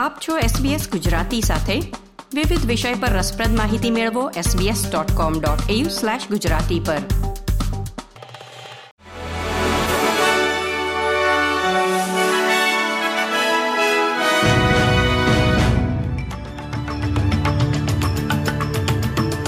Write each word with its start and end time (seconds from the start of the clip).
આપ 0.00 0.18
છો 0.28 0.38
SBS 0.38 0.90
ગુજરાતી 0.90 1.40
સાથે. 1.40 1.80
વિવિધ 2.34 2.66
વિષય 2.66 2.94
પર 2.94 3.08
રસપ્રદ 3.08 3.56
માહિતી 3.56 3.90
મેળવો 3.90 4.30
sbs.com.au/gujarati 4.30 6.80
પર. 6.80 6.98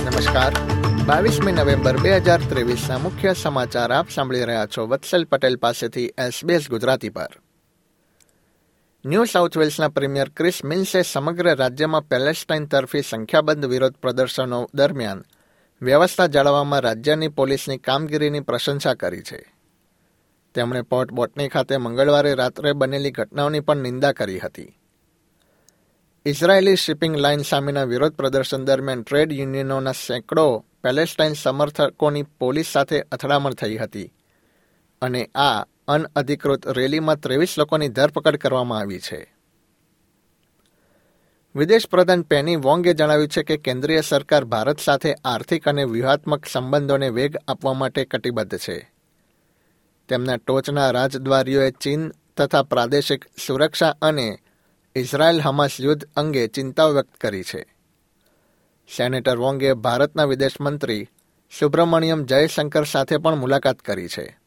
નમસ્કાર. 0.04 0.54
બાવીસમી 1.06 1.52
નવેમ્બર 1.52 1.96
બે 1.96 2.16
હજાર 2.16 2.40
ત્રેવીસના 2.48 2.98
મુખ્ય 2.98 3.34
સમાચાર 3.42 3.92
આપ 3.92 4.10
સાંભળી 4.10 4.44
રહ્યા 4.44 4.66
છો. 4.66 4.86
વત્સલ 4.86 5.24
પટેલ 5.24 5.56
પાસેથી 5.56 6.04
એસબીએસ 6.04 6.70
ગુજરાતી 6.70 7.08
પર. 7.08 7.41
ન્યૂ 9.04 9.24
સાઉથ 9.24 9.56
વેલ્સના 9.58 9.88
પ્રીમિયર 9.88 10.28
ક્રિસ 10.28 10.64
મિન્સે 10.64 11.02
સમગ્ર 11.02 11.54
રાજ્યમાં 11.54 12.02
પેલેસ્ટાઇન 12.02 12.66
તરફી 12.66 13.02
સંખ્યાબંધ 13.02 13.66
વિરોધ 13.66 13.94
પ્રદર્શનો 13.94 14.70
દરમિયાન 14.74 15.24
વ્યવસ્થા 15.82 16.26
જાળવવામાં 16.26 16.80
રાજ્યની 16.80 17.28
પોલીસની 17.28 17.78
કામગીરીની 17.78 18.40
પ્રશંસા 18.40 18.94
કરી 18.94 19.22
છે. 19.22 19.54
તેમણે 20.54 20.82
પોર્ટ 20.82 21.10
બોટની 21.10 21.48
ખાતે 21.48 21.76
મંગળવારે 21.76 22.34
રાત્રે 22.34 22.72
બનેલી 22.72 23.10
ઘટનાઓની 23.10 23.60
પણ 23.60 23.76
નિંદા 23.76 24.12
કરી 24.12 24.38
હતી. 24.38 24.78
ઇઝરાયેલી 26.26 26.76
શિપિંગ 26.76 27.16
લાઇન 27.16 27.42
સામેના 27.42 27.84
વિરોધ 27.84 28.12
પ્રદર્શન 28.12 28.64
દરમિયાન 28.64 29.02
ટ્રેડ 29.02 29.32
યુનિયનોના 29.32 29.92
સેંકડો 29.92 30.64
પેલેસ્ટાઇન 30.82 31.32
સમર્થકોની 31.32 32.22
પોલીસ 32.22 32.66
સાથે 32.66 33.00
અથડામણ 33.00 33.54
થઈ 33.54 33.76
હતી 33.76 34.12
અને 35.02 35.30
આ 35.34 35.64
અનઅધિકૃત 35.88 36.68
રેલીમાં 36.68 37.20
ત્રેવીસ 37.20 37.58
લોકોની 37.58 37.88
ધરપકડ 37.88 38.36
કરવામાં 38.36 38.78
આવી 38.78 39.00
છે. 39.00 39.36
વિદેશ 41.56 41.86
પ્રધાન 41.86 42.22
પેની 42.22 42.56
વોંગે 42.56 42.94
જણાવ્યું 42.94 43.28
છે 43.28 43.42
કે 43.42 43.56
કેન્દ્રીય 43.56 44.00
સરકાર 44.00 44.44
ભારત 44.44 44.80
સાથે 44.80 45.14
આર્થિક 45.24 45.68
અને 45.68 45.84
વ્યૂહાત્મક 45.84 46.46
સંબંધોને 46.46 47.08
વેગ 47.08 47.36
આપવા 47.48 47.72
માટે 47.72 48.04
કટિબદ્ધ 48.04 48.58
છે. 48.58 48.92
તેમના 50.08 50.36
ટોચના 50.36 50.90
રાજદ્વારીઓએ 50.90 51.70
ચીન 51.70 52.12
તથા 52.36 52.62
પ્રાદેશિક 52.62 53.24
સુરક્ષા 53.46 53.96
અને 54.02 54.38
ઇઝરાયલ 54.94 55.40
હમાસ 55.40 55.80
યુદ્ધ 55.80 56.04
અંગે 56.16 56.46
ચિંતાઓ 56.46 56.92
વ્યક્ત 56.92 57.20
કરી 57.20 57.42
છે. 57.42 57.76
સેનેટર 58.96 59.36
વોંગે 59.36 59.72
ભારતના 59.72 60.24
વિદેશ 60.24 60.60
મંત્રી 60.60 61.08
સુબ્રમણ્યમ 61.58 62.24
જયશંકર 62.24 62.84
સાથે 62.84 63.16
પણ 63.16 63.34
મુલાકાત 63.34 63.78
કરી 63.78 64.08
છે. 64.08 64.41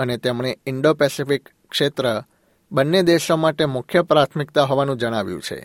અને 0.00 0.16
તેમણે 0.16 0.58
ઇન્ડો 0.66 0.94
પેસિફિક 0.94 1.48
ક્ષેત્ર 1.70 2.22
બંને 2.72 3.02
દેશો 3.02 3.36
માટે 3.36 3.64
મુખ્ય 3.64 4.02
પ્રાથમિકતા 4.02 4.62
હોવાનું 4.62 4.98
જણાવ્યું 4.98 5.42
છે. 5.42 5.60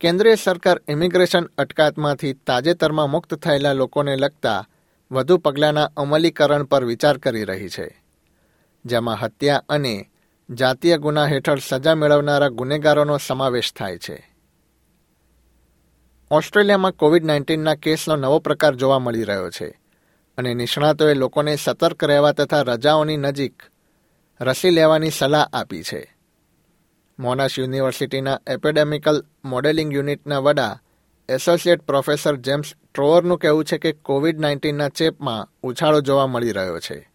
કેન્દ્રીય 0.00 0.34
સરકાર 0.34 0.80
ઇમિગ્રેશન 0.88 1.44
અટકાયતમાંથી 1.58 2.32
તાજેતરમાં 2.46 3.10
મુક્ત 3.10 3.34
થયેલા 3.34 3.72
લોકોને 3.72 4.16
લગતા 4.16 4.66
વધુ 5.10 5.38
પગલાંના 5.38 5.90
અમલીકરણ 5.96 6.64
પર 6.64 6.84
વિચાર 6.84 7.16
કરી 7.18 7.44
રહી 7.44 7.68
છે, 7.68 7.88
જેમાં 8.84 9.20
હત્યા 9.20 9.62
અને 9.68 10.10
જાતીય 10.50 10.98
ગુના 10.98 11.26
હેઠળ 11.26 11.58
સજા 11.68 11.94
મેળવનારા 11.94 12.48
ગુનેગારોનો 12.48 13.18
સમાવેશ 13.18 13.72
થાય 13.72 13.98
છે. 13.98 14.18
ઓસ્ટ્રેલિયામાં 16.30 16.92
કોવિડ 16.92 17.24
નાઇન્ટીનના 17.24 17.74
કેસનો 17.74 18.16
નવો 18.16 18.38
પ્રકાર 18.38 18.74
જોવા 18.74 18.98
મળી 18.98 19.22
રહ્યો 19.22 19.50
છે. 19.50 19.68
અને 20.38 20.54
નિષ્ણાતોએ 20.54 21.14
લોકોને 21.14 21.56
સતર્ક 21.56 22.04
રહેવા 22.04 22.32
તથા 22.32 22.62
રજાઓની 22.62 23.16
નજીક 23.16 23.62
રસી 24.40 24.70
લેવાની 24.70 25.10
સલાહ 25.10 25.48
આપી 25.52 25.82
છે. 25.82 26.16
મોનાશ 27.18 27.58
યુનિવર્સિટીના 27.58 28.40
એપેડેમિકલ 28.46 29.24
મોડેલિંગ 29.44 29.94
યુનિટના 29.94 30.38
વડા 30.38 30.80
એસોસિએટ 31.28 31.82
પ્રોફેસર 31.82 32.36
જેમ્સ 32.36 32.72
ટ્રોવરનું 32.94 33.38
કહેવું 33.38 33.64
છે 33.64 33.78
કે 33.78 33.92
કોવિડ 33.92 34.40
નાઇન્ટીનના 34.40 34.88
ચેપમાં 34.88 35.48
ઉછાળો 35.62 36.00
જોવા 36.00 36.26
મળી 36.26 36.52
રહ્યો 36.52 36.78
છે. 36.80 37.10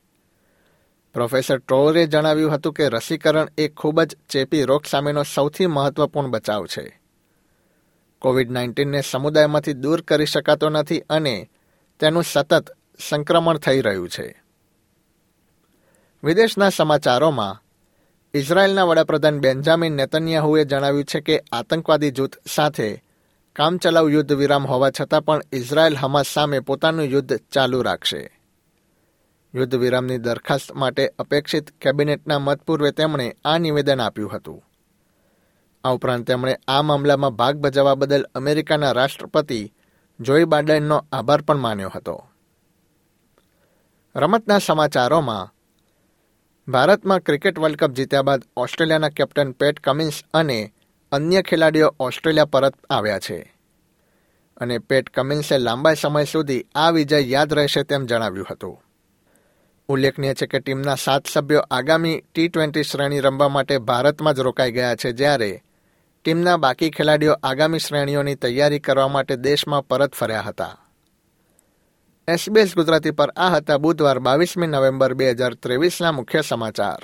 પ્રોફેસર 1.13 1.57
ટ્રોવરે 1.57 2.07
જણાવ્યું 2.07 2.53
હતું 2.53 2.73
કે 2.73 2.89
રસીકરણ 2.89 3.47
એ 3.57 3.67
ખૂબ 3.67 4.01
જ 4.01 4.17
ચેપી 4.29 4.63
રોગ 4.63 4.85
સામેનો 4.85 5.23
સૌથી 5.23 5.65
મહત્વપૂર્ણ 5.65 6.29
બચાવ 6.29 6.65
છે. 6.65 7.01
કોવિડ 8.19 8.51
નાઇન્ટીનને 8.51 9.01
સમુદાયમાંથી 9.01 9.73
દૂર 9.73 10.01
કરી 10.01 10.25
શકાતો 10.25 10.69
નથી 10.69 10.99
અને 10.99 11.49
તેનું 11.99 12.23
સતત 12.23 12.69
સંક્રમણ 13.09 13.57
થઈ 13.57 13.81
રહ્યું 13.81 14.09
છે. 14.09 14.43
વિદેશના 16.23 16.69
સમાચારોમાં, 16.69 17.63
ઇઝરાયેલના 18.33 18.83
વડાપ્રધાન 18.83 19.39
બેન્જામિન 19.39 19.93
નેતન્યાહુએ 19.93 20.65
જણાવ્યું 20.65 21.03
છે 21.03 21.19
કે 21.19 21.43
આતંકવાદી 21.51 22.11
જૂથ 22.11 22.35
સાથે 22.47 23.03
કામચલાઉ 23.55 24.09
યુદ્ધ 24.09 24.33
વિરામ 24.33 24.67
હોવા 24.67 24.91
છતાં 24.91 25.21
પણ 25.21 25.41
ઇઝરાયેલ 25.53 25.95
હમાસ 25.95 26.25
સામે 26.27 26.59
પોતાનું 26.59 27.05
યુદ્ધ 27.05 27.37
ચાલુ 27.37 27.81
રાખશે. 27.81 28.39
યુદ્ધ 29.55 29.75
વિરામની 29.75 30.17
દરખાસ્ત 30.17 30.71
માટે 30.71 31.07
અપેક્ષિત 31.19 31.71
કેબિનેટના 31.71 32.39
મત 32.39 32.61
પૂર્વે 32.61 32.91
તેમણે 32.91 33.35
આ 33.45 33.57
નિવેદન 33.57 34.01
આપ્યું 34.01 34.31
હતું. 34.31 34.63
આ 35.83 35.89
ઉપરાંત 35.89 36.27
તેમણે 36.27 36.59
આ 36.67 36.81
મામલામાં 36.81 37.35
ભાગ 37.35 37.57
ભજવવા 37.57 37.95
બદલ 37.95 38.25
અમેરિકાના 38.35 38.91
રાષ્ટ્રપતિ 38.91 39.73
જોઈ 40.19 40.43
બાઇડનનો 40.43 41.05
આભાર 41.11 41.41
પણ 41.41 41.57
માન્યો 41.57 41.91
હતો. 41.95 42.30
રમતના 44.15 44.57
સમાચારોમાં, 44.57 45.53
ભારતમાં 46.71 47.19
ક્રિકેટ 47.19 47.59
વર્લ્ડ 47.59 47.77
કપ 47.77 47.91
જીત્યા 47.91 48.21
બાદ 48.21 48.43
ઓસ્ટ્રેલિયાના 48.57 49.09
કેપ્ટન 49.09 49.51
પેટ 49.51 49.79
કમિન્સ 49.79 50.23
અને 50.33 50.73
અન્ય 51.11 51.41
ખેલાડીઓ 51.41 51.95
ઓસ્ટ્રેલિયા 51.99 52.45
પરત 52.45 52.73
આવ્યા 52.89 53.19
છે. 53.19 53.55
અને 54.57 54.79
પેટ 54.79 55.09
કમિન્સે 55.09 55.57
લાંબા 55.57 55.93
સમય 55.93 56.23
સુધી 56.23 56.65
આ 56.75 56.89
વિજય 56.89 57.19
યાદ 57.19 57.53
રહેશે 57.53 57.83
તેમ 57.83 58.05
જણાવ્યું 58.05 58.45
હતું. 58.51 58.83
ઉલ્લેખનીય 59.87 60.33
છે 60.33 60.45
કે 60.45 60.59
ટીમના 60.59 60.95
સાત 60.95 61.27
સભ્યો 61.27 61.63
આગામી 61.71 62.23
ટી 62.33 62.47
ટ્વેન્ટી 62.47 62.83
શ્રેણી 62.83 63.19
રમવા 63.19 63.49
માટે 63.49 63.77
ભારતમાં 63.77 64.33
જ 64.33 64.39
રોકાઈ 64.39 64.71
ગયા 64.71 64.95
છે 64.95 65.11
જ્યારે 65.11 65.63
ટીમના 66.23 66.57
બાકી 66.57 66.89
ખેલાડીઓ 66.89 67.35
આગામી 67.43 67.79
શ્રેણીઓની 67.79 68.35
તૈયારી 68.35 68.79
કરવા 68.79 69.07
માટે 69.07 69.35
દેશમાં 69.35 69.87
પરત 69.87 70.13
ફર્યા 70.13 70.41
હતા. 70.41 70.77
એસબીએસ 72.27 72.75
ગુજરાતી 72.75 73.11
પર 73.11 73.31
આ 73.37 73.49
હતા 73.49 73.77
બુધવાર 73.77 74.19
બાવીસમી 74.19 74.67
નવેમ્બર 74.67 75.13
બે 75.13 75.31
હજાર 75.31 75.53
ત્રેવીસના 75.53 76.11
મુખ્ય 76.11 76.41
સમાચાર. 76.41 76.99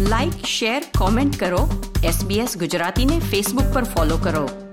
લાઇક 0.00 0.44
શેર 0.46 0.82
કોમેન્ટ 0.98 1.40
કરો. 1.40 1.68
એસબીએસ 2.04 2.58
ગુજરાતીને 2.58 3.18
ફેસબુક 3.18 3.74
પર 3.74 3.84
ફોલો 3.84 4.16
કરો. 4.16 4.71